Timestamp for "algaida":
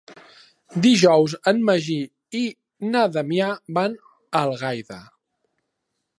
4.43-5.03